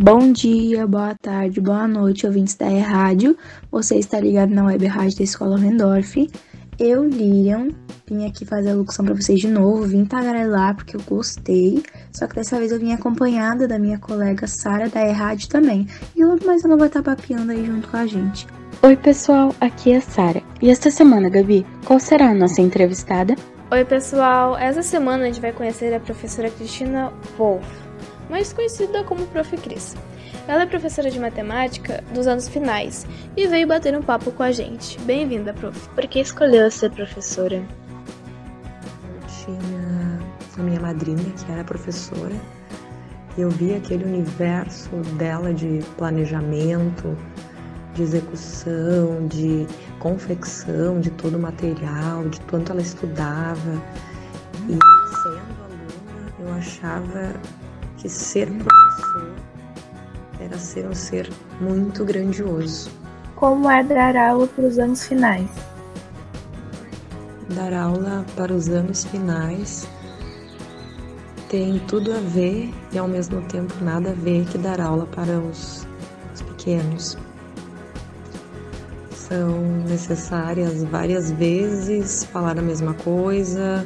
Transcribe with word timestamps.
Bom 0.00 0.30
dia, 0.30 0.86
boa 0.86 1.12
tarde, 1.12 1.60
boa 1.60 1.88
noite, 1.88 2.24
ouvintes 2.24 2.54
da 2.54 2.68
rádio. 2.68 3.36
Você 3.68 3.96
está 3.96 4.20
ligado 4.20 4.50
na 4.50 4.64
web 4.66 4.86
rádio 4.86 5.18
da 5.18 5.24
Escola 5.24 5.58
Rendorf. 5.58 6.30
Eu, 6.78 7.02
Lilian, 7.02 7.70
vim 8.08 8.24
aqui 8.24 8.44
fazer 8.44 8.70
a 8.70 8.74
locução 8.74 9.04
para 9.04 9.16
vocês 9.16 9.40
de 9.40 9.48
novo, 9.48 9.82
vim 9.82 10.04
tagarelar 10.04 10.76
porque 10.76 10.94
eu 10.94 11.00
gostei. 11.00 11.82
Só 12.12 12.28
que 12.28 12.36
dessa 12.36 12.60
vez 12.60 12.70
eu 12.70 12.78
vim 12.78 12.92
acompanhada 12.92 13.66
da 13.66 13.76
minha 13.76 13.98
colega 13.98 14.46
Sara 14.46 14.88
da 14.88 15.00
rádio 15.10 15.48
também. 15.48 15.88
E 16.14 16.24
logo 16.24 16.46
mais 16.46 16.64
ela 16.64 16.76
vai 16.76 16.86
estar 16.86 17.02
papeando 17.02 17.50
aí 17.50 17.66
junto 17.66 17.88
com 17.88 17.96
a 17.96 18.06
gente. 18.06 18.46
Oi, 18.80 18.96
pessoal, 18.96 19.52
aqui 19.60 19.90
é 19.90 20.00
Sara. 20.00 20.40
E 20.62 20.70
esta 20.70 20.92
semana, 20.92 21.28
Gabi, 21.28 21.66
qual 21.84 21.98
será 21.98 22.30
a 22.30 22.34
nossa 22.34 22.62
entrevistada? 22.62 23.34
Oi, 23.72 23.84
pessoal. 23.84 24.56
Essa 24.56 24.80
semana 24.80 25.24
a 25.24 25.26
gente 25.26 25.40
vai 25.40 25.52
conhecer 25.52 25.92
a 25.92 25.98
professora 25.98 26.48
Cristina 26.50 27.12
Wolff 27.36 27.87
mais 28.28 28.52
conhecida 28.52 29.04
como 29.04 29.26
Prof. 29.26 29.56
Cris. 29.56 29.96
Ela 30.46 30.62
é 30.62 30.66
professora 30.66 31.10
de 31.10 31.20
matemática 31.20 32.02
dos 32.14 32.26
anos 32.26 32.48
finais 32.48 33.06
e 33.36 33.46
veio 33.46 33.66
bater 33.66 33.94
um 33.96 34.02
papo 34.02 34.32
com 34.32 34.42
a 34.42 34.50
gente. 34.50 34.98
Bem-vinda, 35.00 35.52
prof. 35.52 35.88
Por 35.90 36.06
que 36.06 36.20
escolheu 36.20 36.70
ser 36.70 36.90
professora? 36.90 37.56
Eu 37.56 39.26
tinha 39.44 40.18
a 40.58 40.62
minha 40.62 40.80
madrinha, 40.80 41.32
que 41.32 41.52
era 41.52 41.62
professora, 41.62 42.34
e 43.36 43.42
eu 43.42 43.50
vi 43.50 43.74
aquele 43.74 44.04
universo 44.04 44.88
dela 45.16 45.52
de 45.52 45.80
planejamento, 45.96 47.16
de 47.94 48.02
execução, 48.02 49.26
de 49.26 49.66
confecção 49.98 51.00
de 51.00 51.10
todo 51.10 51.36
o 51.36 51.38
material, 51.38 52.28
de 52.28 52.40
quanto 52.42 52.72
ela 52.72 52.80
estudava. 52.80 53.82
E 54.68 54.72
sendo 54.72 55.62
aluna, 55.62 56.32
eu 56.40 56.52
achava 56.54 57.34
que 57.98 58.08
ser 58.08 58.46
professor 58.46 59.34
era 60.40 60.56
ser 60.56 60.86
um 60.86 60.94
ser 60.94 61.30
muito 61.60 62.04
grandioso. 62.04 62.90
Como 63.34 63.70
é 63.70 63.82
dar 63.82 64.16
aula 64.16 64.46
para 64.46 64.64
os 64.66 64.78
anos 64.78 65.06
finais? 65.06 65.50
Dar 67.50 67.72
aula 67.72 68.24
para 68.36 68.52
os 68.52 68.68
anos 68.68 69.04
finais 69.04 69.88
tem 71.48 71.78
tudo 71.80 72.12
a 72.12 72.20
ver 72.20 72.72
e 72.92 72.98
ao 72.98 73.08
mesmo 73.08 73.40
tempo 73.42 73.72
nada 73.82 74.10
a 74.10 74.14
ver 74.14 74.44
que 74.46 74.58
dar 74.58 74.80
aula 74.80 75.06
para 75.06 75.38
os, 75.38 75.86
os 76.34 76.42
pequenos. 76.42 77.16
São 79.12 79.60
necessárias 79.88 80.84
várias 80.84 81.30
vezes 81.32 82.24
falar 82.24 82.58
a 82.58 82.62
mesma 82.62 82.94
coisa, 82.94 83.84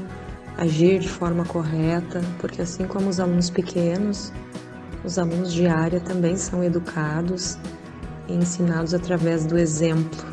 agir 0.56 0.98
de 0.98 1.08
forma 1.08 1.45
correta, 1.45 2.20
porque 2.39 2.62
assim 2.62 2.86
como 2.86 3.08
os 3.08 3.19
alunos 3.19 3.50
pequenos, 3.50 4.33
os 5.05 5.19
alunos 5.19 5.53
de 5.53 5.67
área 5.67 6.00
também 6.00 6.36
são 6.36 6.62
educados 6.62 7.58
e 8.28 8.34
ensinados 8.34 8.95
através 8.95 9.45
do 9.45 9.58
exemplo. 9.58 10.33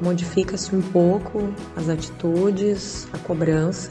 Modifica-se 0.00 0.74
um 0.76 0.80
pouco 0.80 1.52
as 1.76 1.88
atitudes, 1.88 3.08
a 3.12 3.18
cobrança, 3.18 3.90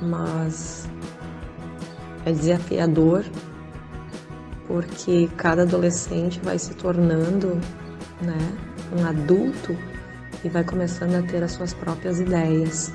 mas 0.00 0.88
é 2.24 2.32
desafiador 2.32 3.24
porque 4.68 5.28
cada 5.36 5.62
adolescente 5.62 6.38
vai 6.44 6.58
se 6.58 6.74
tornando 6.74 7.58
né, 8.20 8.38
um 8.96 9.04
adulto 9.04 9.76
e 10.44 10.48
vai 10.48 10.64
começando 10.64 11.14
a 11.14 11.22
ter 11.22 11.42
as 11.42 11.52
suas 11.52 11.74
próprias 11.74 12.20
ideias. 12.20 12.92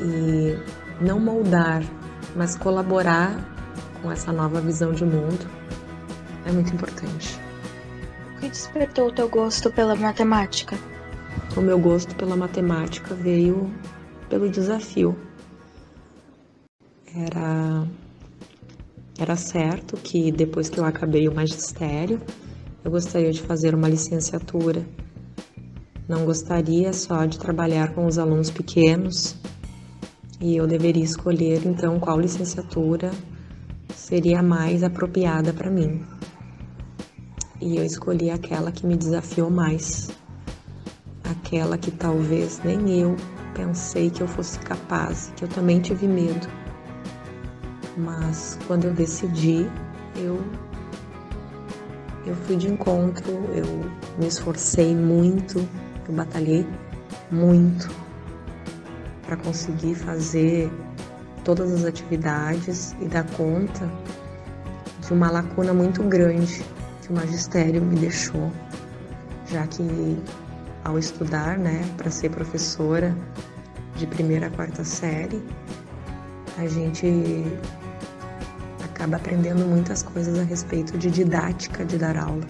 E 0.00 0.56
não 1.00 1.18
moldar, 1.18 1.82
mas 2.36 2.56
colaborar 2.56 3.36
com 4.00 4.10
essa 4.10 4.32
nova 4.32 4.60
visão 4.60 4.92
de 4.92 5.04
mundo 5.04 5.46
é 6.46 6.52
muito 6.52 6.72
importante. 6.72 7.38
O 8.36 8.40
que 8.40 8.48
despertou 8.48 9.08
o 9.08 9.12
teu 9.12 9.28
gosto 9.28 9.70
pela 9.72 9.94
matemática? 9.96 10.76
O 11.56 11.60
meu 11.60 11.78
gosto 11.78 12.14
pela 12.14 12.36
matemática 12.36 13.14
veio 13.14 13.72
pelo 14.28 14.48
desafio. 14.48 15.16
Era 17.14 17.86
era 19.18 19.34
certo 19.34 19.96
que 19.96 20.30
depois 20.30 20.68
que 20.68 20.78
eu 20.78 20.84
acabei 20.84 21.26
o 21.26 21.34
magistério, 21.34 22.20
eu 22.84 22.90
gostaria 22.90 23.32
de 23.32 23.42
fazer 23.42 23.74
uma 23.74 23.88
licenciatura 23.88 24.86
não 26.08 26.24
gostaria 26.24 26.90
só 26.94 27.26
de 27.26 27.38
trabalhar 27.38 27.92
com 27.92 28.06
os 28.06 28.18
alunos 28.18 28.50
pequenos 28.50 29.36
e 30.40 30.56
eu 30.56 30.66
deveria 30.66 31.04
escolher 31.04 31.66
então 31.66 32.00
qual 32.00 32.18
licenciatura 32.18 33.10
seria 33.94 34.42
mais 34.42 34.82
apropriada 34.82 35.52
para 35.52 35.70
mim. 35.70 36.02
E 37.60 37.76
eu 37.76 37.84
escolhi 37.84 38.30
aquela 38.30 38.72
que 38.72 38.86
me 38.86 38.96
desafiou 38.96 39.50
mais, 39.50 40.08
aquela 41.24 41.76
que 41.76 41.90
talvez 41.90 42.58
nem 42.64 43.00
eu 43.00 43.14
pensei 43.52 44.08
que 44.08 44.22
eu 44.22 44.28
fosse 44.28 44.58
capaz, 44.60 45.30
que 45.36 45.44
eu 45.44 45.48
também 45.48 45.80
tive 45.80 46.06
medo. 46.08 46.48
Mas 47.98 48.58
quando 48.66 48.84
eu 48.84 48.94
decidi, 48.94 49.68
eu 50.16 50.40
eu 52.24 52.34
fui 52.34 52.56
de 52.56 52.68
encontro, 52.68 53.30
eu 53.54 53.64
me 54.18 54.26
esforcei 54.26 54.94
muito 54.94 55.66
eu 56.08 56.14
batalhei 56.14 56.66
muito 57.30 57.88
para 59.26 59.36
conseguir 59.36 59.94
fazer 59.94 60.70
todas 61.44 61.72
as 61.72 61.84
atividades 61.84 62.96
e 63.00 63.04
dar 63.04 63.24
conta 63.32 63.88
de 65.06 65.12
uma 65.12 65.30
lacuna 65.30 65.72
muito 65.74 66.02
grande 66.02 66.64
que 67.02 67.10
o 67.10 67.14
magistério 67.14 67.82
me 67.82 67.96
deixou, 67.96 68.50
já 69.46 69.66
que 69.66 70.18
ao 70.84 70.98
estudar, 70.98 71.58
né, 71.58 71.84
para 71.96 72.10
ser 72.10 72.30
professora 72.30 73.14
de 73.96 74.06
primeira 74.06 74.46
a 74.46 74.50
quarta 74.50 74.84
série, 74.84 75.42
a 76.56 76.66
gente 76.66 77.44
acaba 78.84 79.16
aprendendo 79.16 79.64
muitas 79.66 80.02
coisas 80.02 80.38
a 80.38 80.42
respeito 80.42 80.96
de 80.96 81.10
didática 81.10 81.84
de 81.84 81.98
dar 81.98 82.16
aula 82.16 82.44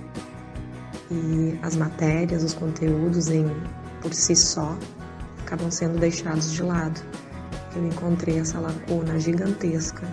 e 1.10 1.58
as 1.62 1.76
matérias, 1.76 2.42
os 2.42 2.54
conteúdos 2.54 3.28
em 3.28 3.46
por 4.00 4.12
si 4.14 4.36
só 4.36 4.76
acabam 5.42 5.70
sendo 5.70 5.98
deixados 5.98 6.52
de 6.52 6.62
lado. 6.62 7.00
Eu 7.74 7.86
encontrei 7.86 8.38
essa 8.38 8.58
lacuna 8.60 9.18
gigantesca 9.18 10.06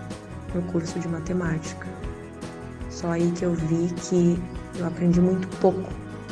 no 0.54 0.62
curso 0.64 1.00
de 1.00 1.08
matemática. 1.08 1.88
Só 2.90 3.12
aí 3.12 3.32
que 3.32 3.44
eu 3.44 3.54
vi 3.54 3.94
que 3.94 4.42
eu 4.78 4.88
aprendi 4.88 5.20
muito 5.20 5.48
pouco 5.58 5.90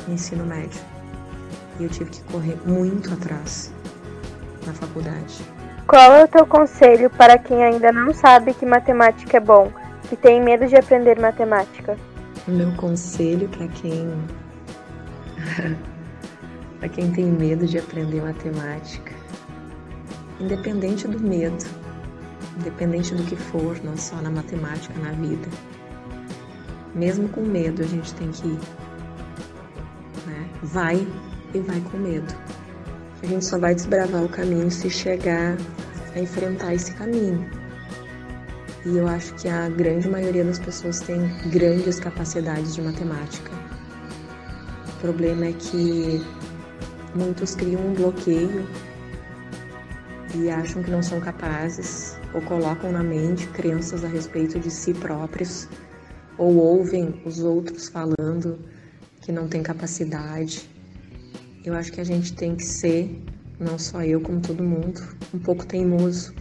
no 0.07 0.13
ensino 0.13 0.45
médio. 0.45 0.81
E 1.79 1.83
eu 1.83 1.89
tive 1.89 2.09
que 2.09 2.23
correr 2.31 2.57
muito 2.65 3.11
atrás 3.13 3.73
na 4.65 4.73
faculdade. 4.73 5.43
Qual 5.87 6.13
é 6.13 6.23
o 6.23 6.27
teu 6.27 6.45
conselho 6.45 7.09
para 7.09 7.37
quem 7.37 7.61
ainda 7.63 7.91
não 7.91 8.13
sabe 8.13 8.53
que 8.53 8.65
matemática 8.65 9.37
é 9.37 9.39
bom, 9.39 9.71
que 10.07 10.15
tem 10.15 10.41
medo 10.41 10.65
de 10.65 10.75
aprender 10.75 11.19
matemática? 11.19 11.97
O 12.47 12.51
meu 12.51 12.71
conselho 12.73 13.49
para 13.49 13.67
quem 13.67 14.09
para 16.79 16.89
quem 16.89 17.11
tem 17.11 17.25
medo 17.25 17.65
de 17.65 17.77
aprender 17.77 18.21
matemática. 18.21 19.13
Independente 20.39 21.07
do 21.07 21.19
medo, 21.19 21.63
independente 22.59 23.15
do 23.15 23.23
que 23.23 23.35
for, 23.35 23.81
não 23.83 23.95
só 23.95 24.17
na 24.17 24.29
matemática, 24.29 24.93
na 24.99 25.11
vida. 25.11 25.47
Mesmo 26.93 27.29
com 27.29 27.41
medo, 27.41 27.81
a 27.81 27.85
gente 27.85 28.13
tem 28.15 28.29
que 28.31 28.47
ir. 28.47 28.59
Né? 30.27 30.49
Vai 30.61 31.07
e 31.53 31.59
vai 31.59 31.79
com 31.79 31.97
medo. 31.97 32.33
A 33.21 33.25
gente 33.25 33.45
só 33.45 33.57
vai 33.57 33.73
desbravar 33.73 34.23
o 34.23 34.29
caminho 34.29 34.69
se 34.69 34.89
chegar 34.89 35.55
a 36.13 36.19
enfrentar 36.19 36.73
esse 36.73 36.93
caminho. 36.93 37.49
E 38.85 38.97
eu 38.97 39.07
acho 39.07 39.33
que 39.35 39.47
a 39.47 39.69
grande 39.69 40.09
maioria 40.09 40.43
das 40.43 40.59
pessoas 40.59 40.99
tem 40.99 41.21
grandes 41.49 41.99
capacidades 42.01 42.75
de 42.75 42.81
matemática 42.81 43.62
problema 45.03 45.47
é 45.47 45.51
que 45.51 46.25
muitos 47.13 47.55
criam 47.55 47.85
um 47.85 47.93
bloqueio 47.93 48.65
e 50.33 50.49
acham 50.49 50.81
que 50.81 50.89
não 50.89 51.03
são 51.03 51.19
capazes 51.19 52.17
ou 52.33 52.41
colocam 52.43 52.89
na 52.89 53.03
mente 53.03 53.45
crenças 53.49 54.05
a 54.05 54.07
respeito 54.07 54.57
de 54.61 54.71
si 54.71 54.93
próprios 54.93 55.67
ou 56.37 56.55
ouvem 56.55 57.21
os 57.25 57.39
outros 57.39 57.89
falando 57.89 58.57
que 59.19 59.29
não 59.29 59.49
tem 59.49 59.61
capacidade. 59.61 60.69
Eu 61.65 61.73
acho 61.73 61.91
que 61.91 61.99
a 61.99 62.05
gente 62.05 62.33
tem 62.33 62.55
que 62.55 62.63
ser, 62.63 63.21
não 63.59 63.77
só 63.77 64.03
eu 64.03 64.21
como 64.21 64.39
todo 64.39 64.63
mundo, 64.63 65.01
um 65.33 65.39
pouco 65.39 65.65
teimoso 65.65 66.33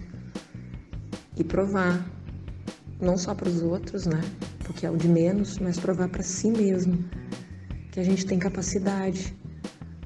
e 1.37 1.43
provar, 1.43 2.09
não 3.01 3.19
só 3.19 3.35
para 3.35 3.49
os 3.49 3.61
outros, 3.61 4.07
né? 4.07 4.21
Porque 4.61 4.87
é 4.87 4.91
o 4.91 4.97
de 4.97 5.09
menos, 5.09 5.59
mas 5.59 5.81
provar 5.81 6.09
para 6.09 6.23
si 6.23 6.49
mesmo 6.49 7.05
que 7.93 8.01
a 8.01 8.05
gente 8.05 8.27
tem 8.27 8.39
capacidade. 8.39 9.37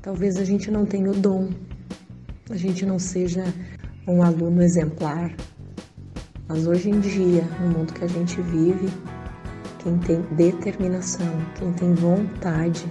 Talvez 0.02 0.36
a 0.36 0.44
gente 0.44 0.70
não 0.70 0.84
tenha 0.84 1.10
o 1.10 1.14
dom, 1.14 1.50
a 2.50 2.56
gente 2.56 2.84
não 2.84 2.98
seja 2.98 3.44
um 4.06 4.22
aluno 4.22 4.62
exemplar, 4.62 5.32
Mas 6.48 6.66
hoje 6.66 6.90
em 6.90 7.00
dia, 7.00 7.42
no 7.60 7.70
mundo 7.70 7.92
que 7.92 8.04
a 8.04 8.08
gente 8.08 8.40
vive, 8.40 8.88
quem 9.82 9.98
tem 9.98 10.20
determinação, 10.36 11.26
quem 11.58 11.72
tem 11.72 11.92
vontade, 11.94 12.84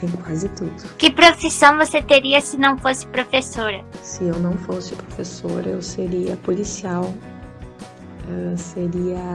tem 0.00 0.08
quase 0.10 0.48
tudo. 0.50 0.74
Que 0.96 1.10
profissão 1.10 1.76
você 1.76 2.00
teria 2.00 2.40
se 2.40 2.56
não 2.56 2.78
fosse 2.78 3.06
professora? 3.08 3.84
Se 4.02 4.24
eu 4.24 4.38
não 4.38 4.54
fosse 4.54 4.94
professora, 4.94 5.68
eu 5.68 5.82
seria 5.82 6.34
policial, 6.38 7.12
eu 8.26 8.56
seria 8.56 9.34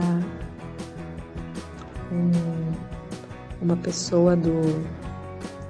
um, 2.10 2.89
uma 3.60 3.76
pessoa 3.76 4.36
do, 4.36 4.84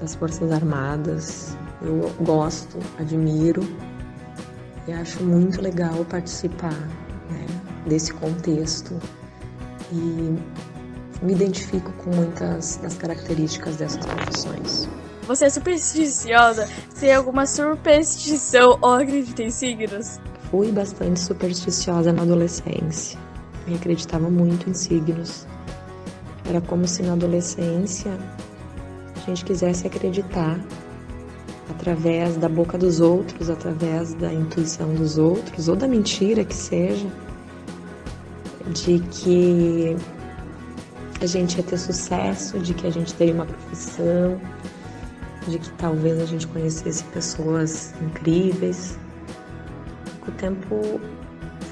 das 0.00 0.14
Forças 0.14 0.50
Armadas. 0.52 1.56
Eu 1.82 2.10
gosto, 2.20 2.78
admiro 2.98 3.62
e 4.86 4.92
acho 4.92 5.22
muito 5.22 5.60
legal 5.60 6.04
participar 6.04 6.78
né, 7.30 7.46
desse 7.86 8.12
contexto 8.12 8.98
e 9.92 10.36
me 11.22 11.32
identifico 11.32 11.92
com 11.92 12.10
muitas 12.14 12.76
das 12.76 12.94
características 12.94 13.76
dessas 13.76 14.04
profissões. 14.04 14.88
Você 15.26 15.44
é 15.44 15.50
supersticiosa? 15.50 16.68
Tem 16.98 17.14
alguma 17.14 17.46
superstição 17.46 18.78
ou 18.80 18.94
acredita 18.94 19.42
em 19.42 19.50
signos? 19.50 20.18
Fui 20.50 20.72
bastante 20.72 21.20
supersticiosa 21.20 22.12
na 22.12 22.22
adolescência 22.22 23.18
e 23.66 23.74
acreditava 23.74 24.28
muito 24.28 24.68
em 24.68 24.74
signos. 24.74 25.46
Era 26.50 26.60
como 26.60 26.84
se 26.88 27.00
na 27.04 27.12
adolescência 27.12 28.10
a 29.14 29.20
gente 29.20 29.44
quisesse 29.44 29.86
acreditar 29.86 30.58
através 31.70 32.36
da 32.36 32.48
boca 32.48 32.76
dos 32.76 32.98
outros, 32.98 33.48
através 33.48 34.14
da 34.14 34.34
intuição 34.34 34.92
dos 34.92 35.16
outros 35.16 35.68
ou 35.68 35.76
da 35.76 35.86
mentira 35.86 36.44
que 36.44 36.56
seja, 36.56 37.06
de 38.74 38.98
que 39.12 39.96
a 41.20 41.26
gente 41.26 41.56
ia 41.56 41.62
ter 41.62 41.78
sucesso, 41.78 42.58
de 42.58 42.74
que 42.74 42.84
a 42.84 42.90
gente 42.90 43.14
teria 43.14 43.34
uma 43.34 43.46
profissão, 43.46 44.40
de 45.46 45.56
que 45.56 45.70
talvez 45.74 46.18
a 46.20 46.26
gente 46.26 46.48
conhecesse 46.48 47.04
pessoas 47.04 47.94
incríveis. 48.02 48.98
Com 50.20 50.32
o 50.32 50.34
tempo 50.34 51.00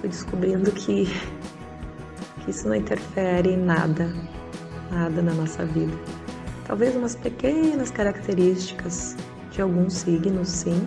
fui 0.01 0.09
descobrindo 0.09 0.71
que, 0.71 1.07
que 2.45 2.51
isso 2.53 2.69
não 2.69 2.77
interfere 2.77 3.55
em 3.55 3.59
nada, 3.59 4.15
nada 4.99 5.23
na 5.23 5.33
nossa 5.33 5.65
vida. 5.65 5.93
Talvez 6.67 6.95
umas 6.97 7.15
pequenas 7.15 7.91
características 7.91 9.17
de 9.51 9.63
alguns 9.63 9.95
signos, 9.95 10.49
sim, 10.49 10.87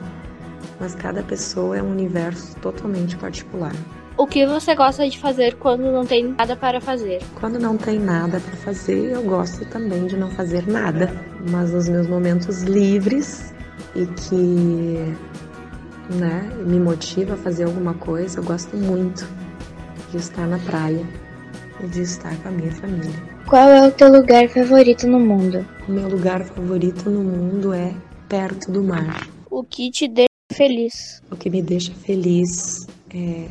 mas 0.80 0.94
cada 0.94 1.24
pessoa 1.24 1.78
é 1.78 1.81
um 1.81 1.92
universo 1.92 2.56
totalmente 2.58 3.16
particular. 3.18 3.74
O 4.18 4.28
que 4.28 4.46
você 4.46 4.75
gosta 4.75 5.10
de 5.10 5.18
fazer 5.18 5.56
quando 5.56 5.92
não 5.92 6.06
tem 6.06 6.36
nada 6.38 6.56
para 6.56 6.81
fazer? 6.81 7.22
Quando 7.40 7.58
não 7.58 7.78
tem 7.78 7.98
nada 7.98 8.40
para 8.40 8.56
fazer, 8.58 9.13
eu 9.13 9.24
gosto 9.24 9.66
também 9.66 10.06
de 10.06 10.18
não 10.18 10.30
fazer 10.31 10.68
nada. 10.68 11.10
Mas 11.50 11.72
nos 11.72 11.88
meus 11.88 12.08
momentos 12.08 12.62
livres 12.63 13.54
e 13.96 14.06
que 14.06 15.16
né, 16.13 16.52
me 16.66 16.80
motiva 16.80 17.34
a 17.34 17.38
fazer 17.38 17.63
alguma 17.63 17.94
coisa, 17.96 18.40
eu 18.40 18.44
gosto 18.44 18.75
muito 18.75 19.28
de 20.12 20.18
estar 20.18 20.46
na 20.46 20.60
praia 20.60 21.08
e 21.81 21.88
de 21.88 22.02
estar 22.02 22.36
com 22.44 22.50
a 22.50 22.52
minha 22.52 22.72
família. 22.74 23.40
Qual 23.51 23.68
é 23.68 23.86
o 23.86 23.92
teu 23.92 24.09
lugar 24.09 24.48
favorito 24.48 25.06
no 25.06 25.19
mundo? 25.19 25.68
O 25.86 25.92
meu 25.92 26.07
lugar 26.07 26.42
favorito 26.45 27.09
no 27.09 27.21
mundo 27.21 27.74
é 27.74 27.94
perto 28.30 28.71
do 28.71 28.81
mar. 28.81 29.27
O 29.50 29.62
que 29.62 29.92
te 29.92 30.07
deixa 30.07 30.30
feliz? 30.53 31.21
O 31.30 31.36
que 31.36 31.50
me 31.50 31.62
deixa 31.62 31.94
feliz 31.94 32.88
é 33.13 33.50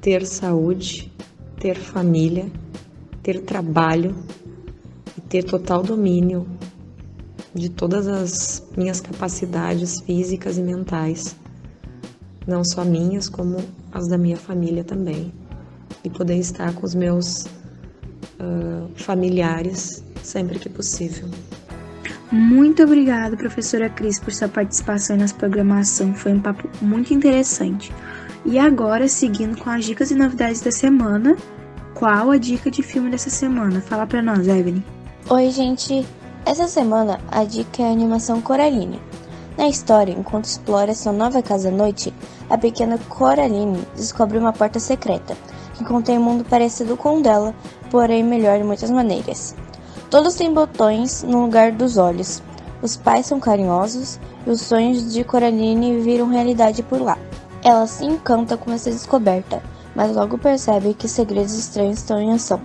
ter 0.00 0.24
saúde, 0.24 1.12
ter 1.58 1.74
família, 1.74 2.46
ter 3.24 3.40
trabalho 3.40 4.14
e 5.18 5.20
ter 5.20 5.42
total 5.42 5.82
domínio 5.82 6.46
de 7.52 7.70
todas 7.70 8.06
as 8.06 8.64
minhas 8.76 9.00
capacidades 9.00 10.00
físicas 10.02 10.58
e 10.58 10.62
mentais, 10.62 11.34
não 12.46 12.62
só 12.62 12.84
minhas, 12.84 13.28
como 13.28 13.56
as 13.90 14.06
da 14.06 14.16
minha 14.16 14.36
família 14.36 14.84
também, 14.84 15.34
e 16.04 16.08
poder 16.08 16.36
estar 16.36 16.72
com 16.72 16.86
os 16.86 16.94
meus 16.94 17.48
uh, 18.40 18.90
familiares 18.96 20.02
sempre 20.22 20.58
que 20.58 20.68
possível. 20.68 21.28
Muito 22.32 22.82
obrigada, 22.82 23.36
professora 23.36 23.88
Cris, 23.90 24.20
por 24.20 24.32
sua 24.32 24.48
participação 24.48 25.16
nas 25.16 25.32
programação. 25.32 26.14
Foi 26.14 26.32
um 26.32 26.40
papo 26.40 26.68
muito 26.80 27.12
interessante. 27.12 27.92
E 28.44 28.58
agora, 28.58 29.08
seguindo 29.08 29.58
com 29.58 29.68
as 29.68 29.84
dicas 29.84 30.10
e 30.10 30.14
novidades 30.14 30.60
da 30.60 30.70
semana, 30.70 31.36
qual 31.94 32.30
a 32.30 32.36
dica 32.36 32.70
de 32.70 32.82
filme 32.82 33.10
dessa 33.10 33.30
semana? 33.30 33.80
Fala 33.80 34.06
pra 34.06 34.22
nós, 34.22 34.46
Evelyn. 34.46 34.82
Oi, 35.28 35.50
gente. 35.50 36.06
Essa 36.46 36.68
semana 36.68 37.20
a 37.30 37.44
dica 37.44 37.82
é 37.82 37.86
a 37.86 37.92
animação 37.92 38.40
Coraline. 38.40 39.00
Na 39.58 39.68
história, 39.68 40.12
enquanto 40.12 40.46
explora 40.46 40.94
sua 40.94 41.12
nova 41.12 41.42
casa 41.42 41.68
à 41.68 41.72
noite, 41.72 42.14
a 42.48 42.56
pequena 42.56 42.96
Coraline 42.96 43.84
descobre 43.94 44.38
uma 44.38 44.52
porta 44.52 44.78
secreta 44.78 45.36
que 45.80 45.84
contém 45.84 46.18
um 46.18 46.22
mundo 46.22 46.44
parecido 46.44 46.94
com 46.94 47.18
o 47.18 47.22
dela, 47.22 47.54
porém 47.90 48.22
melhor 48.22 48.58
de 48.58 48.64
muitas 48.64 48.90
maneiras. 48.90 49.54
Todos 50.10 50.34
têm 50.34 50.52
botões 50.52 51.22
no 51.22 51.40
lugar 51.40 51.72
dos 51.72 51.96
olhos. 51.96 52.42
Os 52.82 52.96
pais 52.96 53.26
são 53.26 53.40
carinhosos 53.40 54.20
e 54.46 54.50
os 54.50 54.60
sonhos 54.60 55.10
de 55.12 55.24
Coraline 55.24 56.00
viram 56.00 56.28
realidade 56.28 56.82
por 56.82 57.00
lá. 57.00 57.16
Ela 57.64 57.86
se 57.86 58.04
encanta 58.04 58.58
com 58.58 58.70
essa 58.72 58.90
descoberta, 58.90 59.62
mas 59.94 60.14
logo 60.14 60.36
percebe 60.36 60.92
que 60.92 61.08
segredos 61.08 61.54
estranhos 61.54 61.98
estão 61.98 62.20
em 62.20 62.32
ação. 62.32 62.60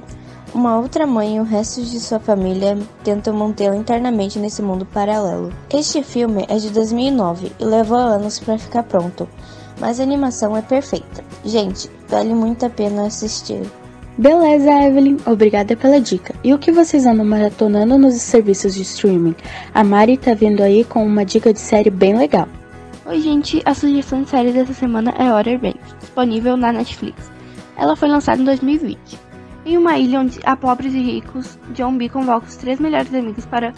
Uma 0.53 0.77
outra 0.77 1.07
mãe 1.07 1.37
e 1.37 1.39
o 1.39 1.43
resto 1.43 1.81
de 1.81 1.99
sua 1.99 2.19
família 2.19 2.77
tentam 3.03 3.33
mantê-la 3.33 3.75
internamente 3.75 4.39
nesse 4.39 4.61
mundo 4.61 4.85
paralelo. 4.85 5.53
Este 5.69 6.03
filme 6.03 6.45
é 6.49 6.57
de 6.57 6.69
2009 6.69 7.51
e 7.59 7.65
levou 7.65 7.97
anos 7.97 8.39
para 8.39 8.57
ficar 8.57 8.83
pronto, 8.83 9.27
mas 9.79 9.99
a 9.99 10.03
animação 10.03 10.55
é 10.55 10.61
perfeita. 10.61 11.23
Gente, 11.43 11.89
vale 12.07 12.33
muito 12.33 12.65
a 12.65 12.69
pena 12.69 13.05
assistir. 13.05 13.61
Beleza, 14.17 14.71
Evelyn, 14.71 15.17
obrigada 15.25 15.75
pela 15.75 15.99
dica. 15.99 16.33
E 16.41 16.53
o 16.53 16.57
que 16.57 16.71
vocês 16.71 17.05
andam 17.05 17.25
maratonando 17.25 17.97
nos 17.97 18.15
serviços 18.15 18.73
de 18.73 18.83
streaming? 18.83 19.35
A 19.73 19.83
Mari 19.83 20.17
tá 20.17 20.33
vindo 20.33 20.63
aí 20.63 20.85
com 20.85 21.05
uma 21.05 21.25
dica 21.25 21.51
de 21.51 21.59
série 21.59 21.89
bem 21.89 22.17
legal. 22.17 22.47
Oi, 23.05 23.19
gente, 23.21 23.61
a 23.65 23.73
sugestão 23.73 24.23
de 24.23 24.29
série 24.29 24.53
dessa 24.53 24.73
semana 24.73 25.13
é 25.19 25.31
Outer 25.31 25.59
Banks, 25.59 25.95
disponível 25.99 26.55
na 26.55 26.71
Netflix. 26.71 27.29
Ela 27.77 27.95
foi 27.95 28.07
lançada 28.07 28.41
em 28.41 28.45
2020. 28.45 29.19
Em 29.65 29.77
uma 29.77 29.97
ilha 29.97 30.21
onde 30.21 30.39
há 30.45 30.55
pobres 30.55 30.93
e 30.93 30.99
ricos, 30.99 31.59
John 31.73 31.97
B 31.97 32.07
convoca 32.07 32.47
os 32.47 32.55
três 32.55 32.79
melhores 32.79 33.13
amigos 33.13 33.45
para 33.45 33.73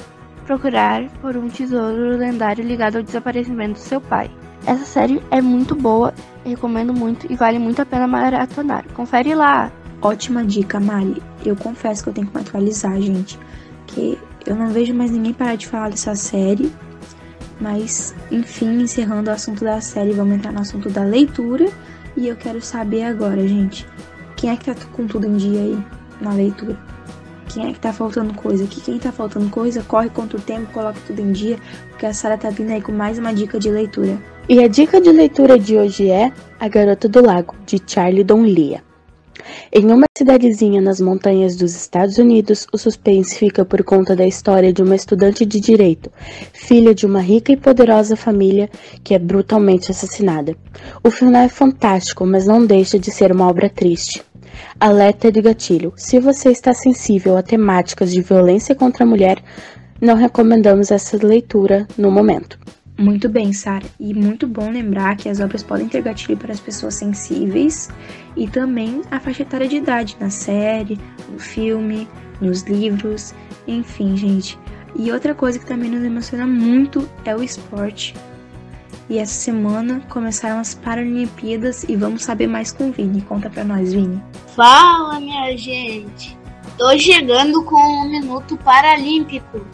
procurar 0.46 1.10
por 1.20 1.36
um 1.36 1.50
tesouro 1.50 2.16
lendário 2.16 2.64
ligado 2.64 2.98
ao 2.98 3.04
desaparecimento 3.04 3.74
do 3.74 3.80
seu 3.80 4.00
pai. 4.00 4.30
Essa 4.68 4.86
série 4.86 5.24
é 5.32 5.42
muito 5.42 5.74
boa, 5.74 6.14
recomendo 6.46 6.94
muito 6.94 7.32
e 7.32 7.36
vale 7.36 7.58
muito 7.58 7.82
a 7.82 7.86
pena 7.86 8.06
maratonar. 8.06 8.86
Confere 8.94 9.34
lá! 9.34 9.72
Ótima 10.00 10.46
dica, 10.46 10.80
Mari. 10.80 11.24
Eu 11.44 11.56
confesso 11.56 12.04
que 12.04 12.10
eu 12.10 12.14
tenho 12.14 12.28
que 12.28 12.36
me 12.36 12.42
atualizar, 12.42 13.02
gente. 13.02 13.40
Que 13.88 14.20
eu 14.46 14.56
não 14.56 14.68
vejo 14.68 14.94
mais 14.94 15.10
ninguém 15.10 15.34
parar 15.34 15.56
de 15.56 15.66
falar 15.66 15.90
dessa 15.90 16.14
série 16.14 16.72
mas, 17.60 18.14
enfim, 18.32 18.82
encerrando 18.82 19.30
o 19.30 19.34
assunto 19.34 19.64
da 19.64 19.82
série, 19.82 20.14
vamos 20.14 20.36
entrar 20.36 20.52
no 20.52 20.62
assunto 20.62 20.90
da 20.90 21.04
leitura. 21.04 21.68
E 22.16 22.28
eu 22.28 22.36
quero 22.36 22.62
saber 22.62 23.04
agora, 23.04 23.48
gente, 23.48 23.88
quem 24.36 24.50
é 24.50 24.56
que 24.56 24.66
tá 24.66 24.76
com 24.94 25.08
tudo 25.08 25.26
em 25.26 25.38
dia 25.38 25.60
aí 25.60 25.84
na 26.22 26.34
leitura? 26.34 26.78
Quem 27.50 27.70
é 27.70 27.74
que 27.74 27.80
tá 27.80 27.94
faltando 27.94 28.34
coisa? 28.34 28.68
Que 28.68 28.82
quem 28.82 29.00
tá 29.00 29.12
faltando 29.12 29.50
coisa, 29.50 29.82
corre 29.84 30.10
contra 30.10 30.38
o 30.38 30.42
tempo, 30.42 30.72
coloca 30.72 31.00
tudo 31.08 31.20
em 31.20 31.32
dia, 31.32 31.58
porque 31.90 32.06
a 32.06 32.14
Sara 32.14 32.38
tá 32.38 32.50
vindo 32.50 32.72
aí 32.72 32.82
com 32.82 32.92
mais 32.92 33.18
uma 33.18 33.34
dica 33.34 33.60
de 33.60 33.70
leitura. 33.70 34.18
E 34.50 34.64
a 34.64 34.68
dica 34.70 35.02
de 35.02 35.12
leitura 35.12 35.60
de 35.60 35.76
hoje 35.76 36.10
é 36.10 36.32
A 36.58 36.70
Garota 36.70 37.10
do 37.10 37.22
Lago, 37.22 37.54
de 37.66 37.82
Charlie 37.86 38.24
Donlia. 38.24 38.82
Em 39.74 39.92
uma 39.92 40.06
cidadezinha 40.18 40.80
nas 40.80 41.02
montanhas 41.02 41.58
dos 41.58 41.76
Estados 41.76 42.18
Unidos, 42.18 42.66
o 42.72 42.78
suspense 42.78 43.36
fica 43.36 43.66
por 43.66 43.84
conta 43.84 44.16
da 44.16 44.26
história 44.26 44.72
de 44.72 44.82
uma 44.82 44.96
estudante 44.96 45.46
de 45.46 45.60
direito, 45.60 46.10
filha 46.54 46.96
de 46.96 47.06
uma 47.06 47.20
rica 47.20 47.52
e 47.52 47.58
poderosa 47.58 48.16
família 48.16 48.70
que 49.04 49.14
é 49.14 49.20
brutalmente 49.20 49.92
assassinada. 49.92 50.56
O 51.04 51.12
final 51.12 51.42
é 51.42 51.50
fantástico, 51.50 52.26
mas 52.26 52.48
não 52.48 52.66
deixa 52.66 52.98
de 52.98 53.12
ser 53.12 53.34
uma 53.34 53.50
obra 53.50 53.70
triste. 53.70 54.24
Alerta 54.80 55.30
de 55.30 55.42
gatilho: 55.42 55.92
se 55.98 56.22
você 56.22 56.52
está 56.52 56.74
sensível 56.74 57.36
a 57.36 57.44
temáticas 57.44 58.14
de 58.14 58.22
violência 58.22 58.74
contra 58.74 59.04
a 59.04 59.08
mulher, 59.08 59.44
não 60.00 60.16
recomendamos 60.16 60.90
essa 60.90 61.18
leitura 61.18 61.86
no 61.98 62.10
momento. 62.10 62.58
Muito 62.98 63.30
bem, 63.30 63.54
Sara. 63.54 63.86
E 64.00 64.14
muito 64.14 64.48
bom 64.48 64.72
lembrar 64.72 65.16
que 65.16 65.30
as 65.30 65.40
obras 65.40 65.62
podem 65.62 65.88
ter 65.88 66.02
gatilho 66.02 66.36
para 66.38 66.52
as 66.52 66.60
pessoas 66.60 66.96
sensíveis 66.96 67.90
e 68.36 68.48
também 68.48 69.04
a 69.12 69.20
faixa 69.20 69.44
etária 69.44 69.68
de 69.68 69.78
idade 69.78 70.18
na 70.20 70.32
série, 70.32 71.00
no 71.32 71.40
filme, 71.40 72.08
nos 72.42 72.64
livros, 72.64 73.36
enfim, 73.68 74.18
gente. 74.18 74.58
E 74.96 75.12
outra 75.12 75.36
coisa 75.36 75.60
que 75.60 75.66
também 75.66 75.92
nos 75.92 76.04
emociona 76.04 76.48
muito 76.48 77.08
é 77.24 77.36
o 77.36 77.44
esporte. 77.44 78.16
E 79.10 79.20
essa 79.20 79.34
semana 79.34 80.02
começaram 80.10 80.60
as 80.60 80.74
Paralimpíadas 80.74 81.84
e 81.84 81.96
vamos 81.96 82.24
saber 82.24 82.48
mais 82.48 82.72
com 82.72 82.90
o 82.90 82.92
Vini. 82.92 83.22
Conta 83.22 83.50
pra 83.50 83.64
nós, 83.64 83.94
Vini. 83.94 84.22
Fala, 84.56 85.20
minha 85.20 85.56
gente! 85.56 86.38
Tô 86.78 86.98
chegando 86.98 87.64
com 87.64 87.76
o 87.76 88.10
Minuto 88.10 88.58
Paralímpico. 88.58 89.66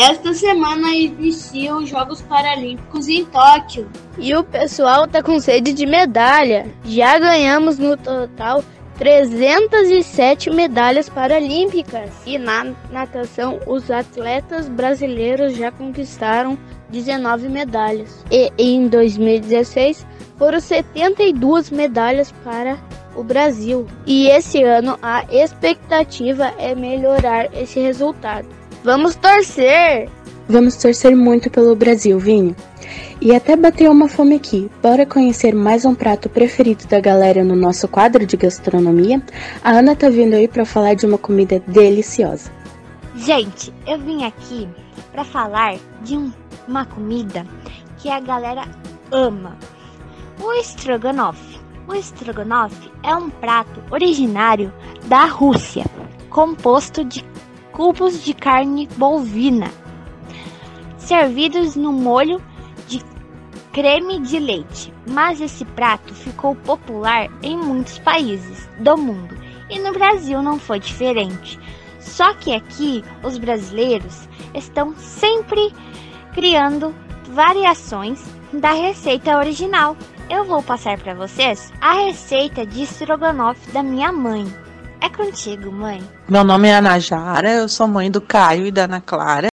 Esta 0.00 0.32
semana 0.32 0.94
iniciam 0.94 1.82
os 1.82 1.90
Jogos 1.90 2.22
Paralímpicos 2.22 3.06
em 3.06 3.22
Tóquio. 3.26 3.86
E 4.16 4.34
o 4.34 4.42
pessoal 4.42 5.06
tá 5.06 5.22
com 5.22 5.38
sede 5.38 5.74
de 5.74 5.84
medalha. 5.84 6.66
Já 6.86 7.18
ganhamos 7.18 7.78
no 7.78 7.98
total 7.98 8.64
307 8.96 10.48
medalhas 10.48 11.10
paralímpicas. 11.10 12.10
E 12.24 12.38
na 12.38 12.72
natação, 12.90 13.60
os 13.66 13.90
atletas 13.90 14.70
brasileiros 14.70 15.54
já 15.54 15.70
conquistaram 15.70 16.56
19 16.88 17.50
medalhas. 17.50 18.24
E 18.30 18.50
em 18.56 18.88
2016 18.88 20.06
foram 20.38 20.60
72 20.60 21.70
medalhas 21.70 22.32
para 22.42 22.78
o 23.14 23.22
Brasil. 23.22 23.86
E 24.06 24.28
esse 24.28 24.62
ano 24.62 24.98
a 25.02 25.24
expectativa 25.30 26.54
é 26.56 26.74
melhorar 26.74 27.54
esse 27.54 27.78
resultado. 27.78 28.59
Vamos 28.82 29.14
torcer! 29.14 30.08
Vamos 30.48 30.74
torcer 30.76 31.14
muito 31.14 31.50
pelo 31.50 31.76
Brasil, 31.76 32.18
Vinho. 32.18 32.56
E 33.20 33.34
até 33.34 33.54
bateu 33.54 33.92
uma 33.92 34.08
fome 34.08 34.36
aqui. 34.36 34.70
Bora 34.82 35.04
conhecer 35.04 35.54
mais 35.54 35.84
um 35.84 35.94
prato 35.94 36.30
preferido 36.30 36.86
da 36.86 36.98
galera 36.98 37.44
no 37.44 37.54
nosso 37.54 37.86
quadro 37.86 38.24
de 38.24 38.38
gastronomia? 38.38 39.22
A 39.62 39.72
Ana 39.72 39.94
tá 39.94 40.08
vindo 40.08 40.34
aí 40.34 40.48
para 40.48 40.64
falar 40.64 40.94
de 40.94 41.04
uma 41.04 41.18
comida 41.18 41.62
deliciosa. 41.66 42.50
Gente, 43.16 43.70
eu 43.86 43.98
vim 43.98 44.24
aqui 44.24 44.66
para 45.12 45.24
falar 45.24 45.76
de 46.02 46.16
um, 46.16 46.32
uma 46.66 46.86
comida 46.86 47.46
que 47.98 48.08
a 48.08 48.18
galera 48.18 48.66
ama. 49.12 49.58
O 50.42 50.54
estrogonofe. 50.54 51.60
O 51.86 51.94
estrogonofe 51.94 52.90
é 53.02 53.14
um 53.14 53.28
prato 53.28 53.82
originário 53.90 54.72
da 55.04 55.26
Rússia, 55.26 55.84
composto 56.30 57.04
de 57.04 57.22
cubos 57.80 58.22
de 58.22 58.34
carne 58.34 58.86
bovina, 58.98 59.72
servidos 60.98 61.76
no 61.76 61.90
molho 61.94 62.38
creme 63.72 64.20
de 64.20 64.38
leite, 64.38 64.92
mas 65.08 65.40
esse 65.40 65.64
prato 65.64 66.12
ficou 66.12 66.54
popular 66.54 67.30
em 67.42 67.56
muitos 67.56 67.98
países 68.00 68.68
do 68.80 68.98
mundo 68.98 69.34
e 69.70 69.78
no 69.78 69.94
Brasil 69.94 70.42
não 70.42 70.58
foi 70.58 70.78
diferente. 70.78 71.58
Só 71.98 72.34
que 72.34 72.54
aqui 72.54 73.02
os 73.22 73.38
brasileiros 73.38 74.28
estão 74.54 74.94
sempre 74.98 75.72
criando 76.34 76.94
variações 77.30 78.22
da 78.52 78.72
receita 78.72 79.38
original. 79.38 79.96
Eu 80.28 80.44
vou 80.44 80.62
passar 80.62 80.98
para 80.98 81.14
vocês 81.14 81.72
a 81.80 81.94
receita 81.94 82.66
de 82.66 82.82
estrogonofe 82.82 83.70
da 83.70 83.82
minha 83.82 84.12
mãe. 84.12 84.69
É 85.00 85.08
contigo, 85.08 85.72
mãe. 85.72 86.02
Meu 86.28 86.44
nome 86.44 86.68
é 86.68 86.74
Ana 86.74 86.98
Jara, 86.98 87.50
eu 87.50 87.68
sou 87.68 87.88
mãe 87.88 88.10
do 88.10 88.20
Caio 88.20 88.66
e 88.66 88.70
da 88.70 88.84
Ana 88.84 89.00
Clara. 89.00 89.48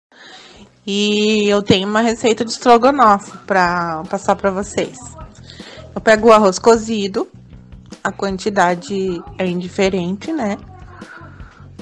E 0.86 1.48
eu 1.48 1.62
tenho 1.62 1.88
uma 1.88 2.00
receita 2.00 2.44
de 2.44 2.50
estrogonofe 2.50 3.36
para 3.46 4.02
passar 4.10 4.36
para 4.36 4.50
vocês. 4.50 4.98
Eu 5.94 6.00
pego 6.00 6.28
o 6.28 6.32
arroz 6.32 6.58
cozido, 6.58 7.28
a 8.02 8.10
quantidade 8.12 9.22
é 9.38 9.46
indiferente, 9.46 10.32
né? 10.32 10.56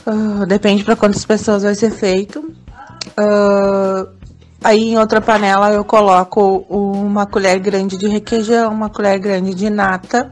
Uh, 0.07 0.45
depende 0.47 0.85
para 0.85 0.97
quantas 0.97 1.25
pessoas 1.25 1.63
vai 1.63 1.75
ser 1.75 1.91
feito. 1.91 2.41
Uh, 3.19 4.09
aí 4.63 4.93
em 4.93 4.99
outra 4.99 5.21
panela 5.21 5.71
eu 5.73 5.85
coloco 5.85 6.67
uma 6.69 7.27
colher 7.27 7.59
grande 7.59 7.97
de 7.97 8.09
requeijão, 8.09 8.73
uma 8.73 8.91
colher 8.91 9.19
grande 9.19 9.55
de 9.55 9.69
nata, 9.71 10.31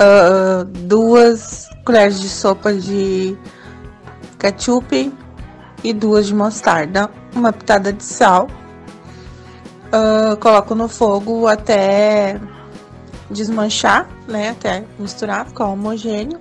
uh, 0.00 0.64
duas 0.64 1.68
colheres 1.84 2.20
de 2.20 2.28
sopa 2.28 2.72
de 2.72 3.36
ketchup 4.38 5.12
e 5.84 5.92
duas 5.92 6.26
de 6.26 6.34
mostarda, 6.34 7.10
uma 7.34 7.52
pitada 7.52 7.92
de 7.92 8.04
sal. 8.04 8.48
Uh, 9.88 10.36
coloco 10.38 10.74
no 10.74 10.88
fogo 10.88 11.46
até 11.46 12.40
desmanchar, 13.30 14.08
né? 14.26 14.50
Até 14.50 14.84
misturar, 14.98 15.46
ficar 15.46 15.66
homogêneo. 15.66 16.40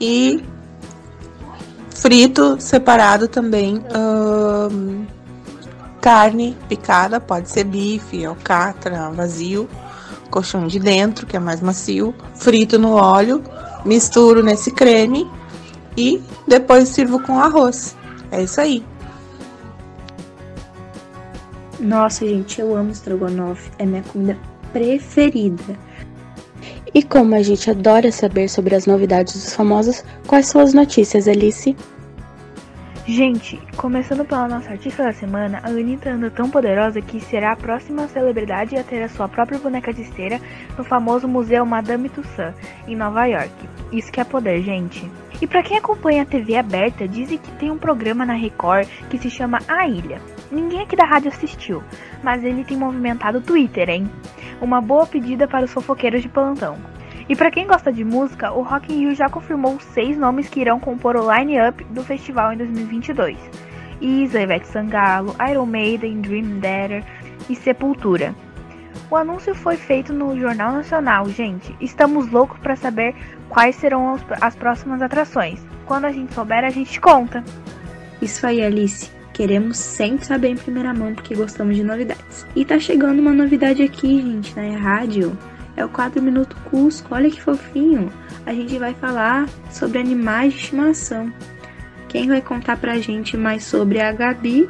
E 0.00 0.44
frito 1.90 2.60
separado 2.60 3.28
também 3.28 3.78
uh, 3.78 5.06
carne 6.00 6.56
picada, 6.68 7.20
pode 7.20 7.50
ser 7.50 7.64
bife, 7.64 8.24
alcatra, 8.24 9.10
vazio, 9.10 9.68
colchão 10.30 10.66
de 10.66 10.78
dentro, 10.78 11.26
que 11.26 11.36
é 11.36 11.40
mais 11.40 11.60
macio. 11.60 12.14
Frito 12.34 12.78
no 12.78 12.92
óleo, 12.92 13.42
misturo 13.84 14.42
nesse 14.42 14.70
creme 14.70 15.28
e 15.96 16.22
depois 16.46 16.88
sirvo 16.88 17.20
com 17.20 17.38
arroz. 17.38 17.96
É 18.30 18.42
isso 18.42 18.60
aí. 18.60 18.84
Nossa, 21.80 22.26
gente, 22.26 22.60
eu 22.60 22.76
amo 22.76 22.90
estrogonofe. 22.90 23.70
É 23.78 23.86
minha 23.86 24.02
comida 24.02 24.38
preferida. 24.72 25.78
E 26.94 27.02
como 27.02 27.34
a 27.34 27.42
gente 27.42 27.70
adora 27.70 28.10
saber 28.10 28.48
sobre 28.48 28.74
as 28.74 28.86
novidades 28.86 29.34
dos 29.34 29.52
famosos, 29.52 30.02
quais 30.26 30.46
são 30.46 30.60
as 30.60 30.72
notícias, 30.72 31.28
Alice? 31.28 31.76
Gente, 33.08 33.58
começando 33.74 34.22
pela 34.22 34.46
nossa 34.46 34.70
artista 34.70 35.02
da 35.02 35.14
semana, 35.14 35.60
a 35.62 35.68
Anitta 35.68 36.10
anda 36.10 36.30
tão 36.30 36.50
poderosa 36.50 37.00
que 37.00 37.18
será 37.18 37.52
a 37.52 37.56
próxima 37.56 38.06
celebridade 38.06 38.76
a 38.76 38.84
ter 38.84 39.02
a 39.02 39.08
sua 39.08 39.26
própria 39.26 39.58
boneca 39.58 39.94
de 39.94 40.04
cera 40.04 40.38
no 40.76 40.84
famoso 40.84 41.26
Museu 41.26 41.64
Madame 41.64 42.10
Tussauds, 42.10 42.54
em 42.86 42.94
Nova 42.94 43.24
York. 43.24 43.50
Isso 43.90 44.12
que 44.12 44.20
é 44.20 44.24
poder, 44.24 44.62
gente. 44.62 45.10
E 45.40 45.46
para 45.46 45.62
quem 45.62 45.78
acompanha 45.78 46.22
a 46.22 46.26
TV 46.26 46.56
aberta, 46.56 47.08
dizem 47.08 47.38
que 47.38 47.50
tem 47.52 47.70
um 47.70 47.78
programa 47.78 48.26
na 48.26 48.34
Record 48.34 48.86
que 49.08 49.16
se 49.16 49.30
chama 49.30 49.58
A 49.66 49.88
Ilha. 49.88 50.20
Ninguém 50.52 50.82
aqui 50.82 50.94
da 50.94 51.06
rádio 51.06 51.30
assistiu, 51.30 51.82
mas 52.22 52.44
ele 52.44 52.62
tem 52.62 52.76
movimentado 52.76 53.38
o 53.38 53.42
Twitter, 53.42 53.88
hein? 53.88 54.06
Uma 54.60 54.82
boa 54.82 55.06
pedida 55.06 55.48
para 55.48 55.64
os 55.64 55.72
fofoqueiros 55.72 56.20
de 56.20 56.28
plantão. 56.28 56.76
E 57.28 57.36
para 57.36 57.50
quem 57.50 57.66
gosta 57.66 57.92
de 57.92 58.02
música, 58.04 58.50
o 58.52 58.62
Rock 58.62 58.90
in 58.90 59.00
Rio 59.00 59.14
já 59.14 59.28
confirmou 59.28 59.78
seis 59.78 60.16
nomes 60.16 60.48
que 60.48 60.60
irão 60.60 60.80
compor 60.80 61.14
o 61.14 61.30
line-up 61.30 61.84
do 61.84 62.02
festival 62.02 62.54
em 62.54 62.56
2022. 62.56 63.36
Isa, 64.00 64.40
Ivete 64.40 64.66
Sangalo, 64.66 65.36
Iron 65.50 65.66
Maiden, 65.66 66.22
Dream 66.22 66.58
Theater 66.58 67.04
e 67.50 67.54
Sepultura. 67.54 68.34
O 69.10 69.16
anúncio 69.16 69.54
foi 69.54 69.76
feito 69.76 70.10
no 70.12 70.38
Jornal 70.40 70.72
Nacional, 70.72 71.28
gente. 71.28 71.76
Estamos 71.80 72.30
loucos 72.30 72.58
para 72.60 72.76
saber 72.76 73.14
quais 73.50 73.76
serão 73.76 74.18
as 74.40 74.56
próximas 74.56 75.02
atrações. 75.02 75.60
Quando 75.84 76.06
a 76.06 76.12
gente 76.12 76.32
souber, 76.32 76.64
a 76.64 76.70
gente 76.70 76.98
conta. 76.98 77.44
Isso 78.22 78.46
aí, 78.46 78.62
Alice. 78.62 79.10
Queremos 79.34 79.76
sempre 79.76 80.24
saber 80.24 80.48
em 80.48 80.56
primeira 80.56 80.94
mão 80.94 81.14
porque 81.14 81.34
gostamos 81.34 81.76
de 81.76 81.84
novidades. 81.84 82.46
E 82.56 82.64
tá 82.64 82.78
chegando 82.78 83.20
uma 83.20 83.32
novidade 83.32 83.82
aqui, 83.82 84.20
gente, 84.20 84.56
na 84.56 84.78
rádio 84.78 85.36
é 85.78 85.84
o 85.84 85.88
4 85.88 86.20
Minuto 86.20 86.47
Cusco. 86.70 87.14
Olha 87.14 87.30
que 87.30 87.40
fofinho! 87.40 88.12
A 88.46 88.52
gente 88.52 88.78
vai 88.78 88.94
falar 88.94 89.48
sobre 89.70 89.98
animais 89.98 90.52
de 90.52 90.60
estimação. 90.60 91.32
Quem 92.08 92.28
vai 92.28 92.40
contar 92.40 92.78
pra 92.78 92.98
gente 92.98 93.36
mais 93.36 93.64
sobre 93.64 94.00
a 94.00 94.10
Gabi? 94.12 94.68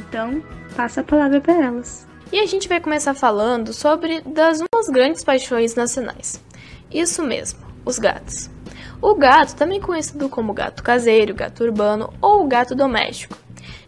Então, 0.00 0.42
passa 0.74 1.00
a 1.00 1.04
palavra 1.04 1.40
para 1.40 1.54
elas. 1.54 2.06
E 2.32 2.40
a 2.40 2.46
gente 2.46 2.68
vai 2.68 2.80
começar 2.80 3.14
falando 3.14 3.72
sobre 3.72 4.20
das 4.22 4.60
umas 4.60 4.88
grandes 4.88 5.22
paixões 5.22 5.74
nacionais. 5.74 6.42
Isso 6.90 7.22
mesmo, 7.22 7.60
os 7.84 7.98
gatos. 7.98 8.50
O 9.00 9.14
gato, 9.14 9.54
também 9.54 9.80
conhecido 9.80 10.28
como 10.28 10.52
gato 10.52 10.82
caseiro, 10.82 11.34
gato 11.34 11.62
urbano 11.62 12.12
ou 12.20 12.46
gato 12.46 12.74
doméstico, 12.74 13.36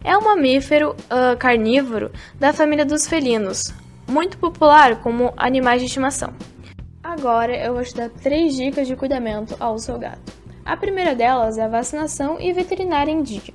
é 0.03 0.17
um 0.17 0.21
mamífero 0.21 0.91
uh, 0.91 1.35
carnívoro 1.37 2.11
da 2.39 2.53
família 2.53 2.85
dos 2.85 3.07
felinos, 3.07 3.73
muito 4.07 4.37
popular 4.37 5.01
como 5.01 5.33
animais 5.35 5.81
de 5.81 5.87
estimação. 5.87 6.33
Agora 7.07 7.55
eu 7.55 7.73
vou 7.73 7.83
te 7.85 7.95
dar 7.95 8.09
três 8.09 8.53
dicas 8.53 8.85
de 8.85 8.93
cuidamento 8.93 9.55
ao 9.61 9.79
seu 9.79 9.97
gato. 9.97 10.33
A 10.65 10.75
primeira 10.75 11.15
delas 11.15 11.57
é 11.57 11.63
a 11.63 11.67
vacinação 11.69 12.37
e 12.37 12.51
veterinária 12.51 13.09
em 13.09 13.23
dia. 13.23 13.53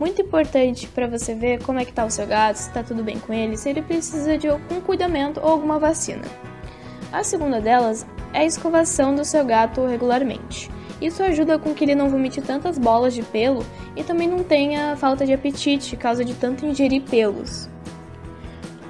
Muito 0.00 0.20
importante 0.20 0.88
para 0.88 1.06
você 1.06 1.32
ver 1.32 1.62
como 1.62 1.78
é 1.78 1.84
que 1.84 1.92
tá 1.92 2.04
o 2.04 2.10
seu 2.10 2.26
gato, 2.26 2.56
se 2.56 2.66
está 2.68 2.82
tudo 2.82 3.04
bem 3.04 3.16
com 3.20 3.32
ele, 3.32 3.56
se 3.56 3.68
ele 3.70 3.82
precisa 3.82 4.36
de 4.36 4.48
algum 4.48 4.80
cuidamento 4.80 5.38
ou 5.40 5.48
alguma 5.48 5.78
vacina. 5.78 6.24
A 7.12 7.22
segunda 7.22 7.60
delas 7.60 8.04
é 8.32 8.40
a 8.40 8.44
escovação 8.44 9.14
do 9.14 9.24
seu 9.24 9.44
gato 9.44 9.86
regularmente. 9.86 10.68
Isso 11.00 11.22
ajuda 11.22 11.56
com 11.56 11.72
que 11.72 11.84
ele 11.84 11.94
não 11.94 12.08
vomite 12.08 12.42
tantas 12.42 12.78
bolas 12.78 13.14
de 13.14 13.22
pelo 13.22 13.64
e 13.94 14.02
também 14.02 14.26
não 14.26 14.42
tenha 14.42 14.96
falta 14.96 15.24
de 15.24 15.32
apetite 15.32 15.96
causa 15.96 16.24
de 16.24 16.34
tanto 16.34 16.66
ingerir 16.66 17.02
pelos. 17.02 17.70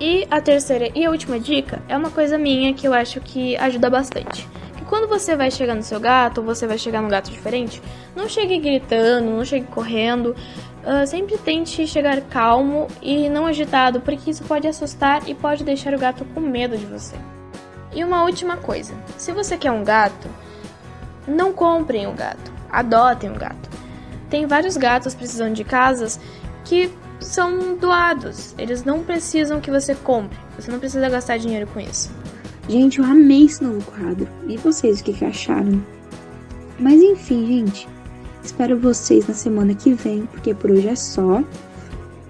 E 0.00 0.26
a 0.31 0.40
terceira 0.40 0.90
e 0.95 1.05
a 1.05 1.11
última 1.11 1.40
dica 1.40 1.83
é 1.88 1.97
uma 1.97 2.11
coisa 2.11 2.38
minha 2.38 2.73
que 2.73 2.87
eu 2.87 2.95
acho 2.95 3.21
que 3.21 3.57
ajuda 3.57 3.90
bastante. 3.90 4.49
Que 4.76 4.85
quando 4.85 5.09
você 5.09 5.35
vai 5.35 5.50
chegar 5.50 5.75
no 5.75 5.83
seu 5.83 5.99
gato 5.99 6.38
ou 6.38 6.45
você 6.45 6.69
vai 6.69 6.78
chegar 6.78 7.02
num 7.02 7.09
gato 7.09 7.31
diferente, 7.31 7.83
não 8.14 8.28
chegue 8.28 8.59
gritando, 8.59 9.31
não 9.31 9.45
chegue 9.45 9.67
correndo. 9.67 10.37
Uh, 10.85 11.05
sempre 11.05 11.37
tente 11.37 11.85
chegar 11.87 12.21
calmo 12.23 12.87
e 13.02 13.28
não 13.28 13.45
agitado, 13.45 14.00
porque 14.00 14.31
isso 14.31 14.45
pode 14.45 14.69
assustar 14.69 15.28
e 15.28 15.35
pode 15.35 15.64
deixar 15.64 15.93
o 15.93 15.99
gato 15.99 16.25
com 16.26 16.40
medo 16.40 16.78
de 16.78 16.87
você. 16.87 17.17
E 17.93 18.05
uma 18.05 18.23
última 18.23 18.57
coisa: 18.57 18.95
se 19.17 19.33
você 19.33 19.59
quer 19.59 19.73
um 19.73 19.83
gato, 19.83 20.28
não 21.26 21.52
comprem 21.52 22.07
um 22.07 22.14
gato, 22.14 22.52
adotem 22.71 23.31
um 23.31 23.37
gato. 23.37 23.69
Tem 24.31 24.47
vários 24.47 24.76
gatos 24.76 25.14
precisando 25.14 25.55
de 25.55 25.64
casas 25.64 26.21
que 26.65 26.91
são 27.21 27.77
doados. 27.77 28.55
Eles 28.59 28.85
não 28.85 29.03
precisam 29.03 29.61
que 29.61 29.71
você 29.71 29.95
compre. 29.95 30.38
Você 30.57 30.71
não 30.71 30.79
precisa 30.79 31.09
gastar 31.09 31.38
dinheiro 31.38 31.67
com 31.67 31.81
isso. 31.81 32.11
Gente, 32.69 32.99
eu 32.99 33.05
amei 33.05 33.45
esse 33.45 33.62
novo 33.62 33.83
quadro. 33.91 34.29
E 34.47 34.57
vocês, 34.57 35.00
o 35.00 35.05
que, 35.05 35.12
que 35.12 35.25
acharam? 35.25 35.83
Mas 36.79 37.00
enfim, 37.03 37.47
gente. 37.47 37.88
Espero 38.43 38.79
vocês 38.79 39.27
na 39.27 39.35
semana 39.35 39.75
que 39.75 39.93
vem, 39.93 40.27
porque 40.27 40.55
por 40.55 40.71
hoje 40.71 40.88
é 40.88 40.95
só. 40.95 41.43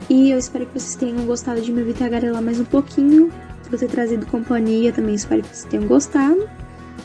E 0.08 0.30
eu 0.30 0.38
espero 0.38 0.64
que 0.66 0.78
vocês 0.78 0.94
tenham 0.94 1.26
gostado 1.26 1.60
de 1.60 1.70
me 1.70 1.80
ouvir 1.80 1.94
tagarelar 1.94 2.42
mais 2.42 2.58
um 2.58 2.64
pouquinho. 2.64 3.30
Se 3.62 3.70
você 3.70 3.86
trazido 3.86 4.26
companhia, 4.26 4.92
também 4.92 5.14
espero 5.14 5.42
que 5.42 5.48
vocês 5.48 5.64
tenham 5.64 5.86
gostado. 5.86 6.48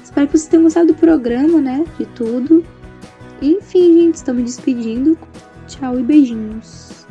Espero 0.04 0.28
que 0.28 0.38
vocês 0.38 0.48
tenham 0.48 0.64
gostado 0.64 0.88
do 0.88 0.96
programa, 0.96 1.60
né? 1.60 1.84
De 1.98 2.06
tudo. 2.06 2.64
Enfim, 3.42 4.02
gente, 4.02 4.16
estou 4.16 4.34
me 4.34 4.44
despedindo. 4.44 5.18
Tchau 5.68 6.00
e 6.00 6.04
beijinhos. 6.04 7.06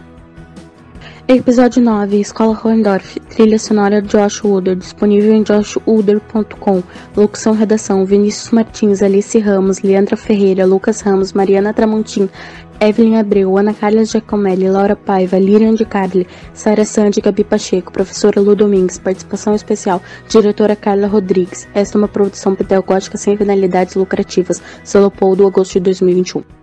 Episódio 1.29 1.81
9 1.81 2.21
Escola 2.21 2.59
Hohendorf 2.62 3.21
Trilha 3.21 3.57
sonora 3.57 4.02
Josh 4.02 4.43
Wooder 4.43 4.75
Disponível 4.75 5.33
em 5.33 5.45
joshwooder.com 5.45 6.83
Locução 7.17 7.52
Redação 7.55 8.05
Vinícius 8.05 8.50
Martins 8.50 9.00
Alice 9.00 9.38
Ramos 9.38 9.83
Leandra 9.83 10.17
Ferreira 10.17 10.67
Lucas 10.67 11.00
Ramos 11.00 11.33
Mariana 11.33 11.73
Tramontim 11.73 12.29
Evelyn 12.81 13.17
Abreu, 13.17 13.57
Ana 13.57 13.73
Carla 13.73 14.05
Giacomelli, 14.05 14.69
Laura 14.69 14.97
Paiva, 14.97 15.38
Lirian 15.38 15.73
de 15.73 15.85
Carli, 15.85 16.26
Sara 16.52 16.85
Sandy, 16.85 17.21
Gabi 17.21 17.45
Pacheco, 17.45 17.93
Professora 17.93 18.41
Lu 18.41 18.57
Domingues, 18.57 18.99
Participação 18.99 19.55
Especial, 19.55 20.02
Diretora 20.29 20.75
Carla 20.75 21.07
Rodrigues. 21.07 21.69
Esta 21.75 21.97
é 21.97 22.00
uma 22.00 22.09
produção 22.09 22.57
pedagógica 22.57 23.17
sem 23.17 23.37
finalidades 23.37 23.95
lucrativas. 23.95 24.61
Solo 24.83 25.12
do 25.37 25.47
agosto 25.47 25.75
de 25.75 25.81
2021. 25.81 26.62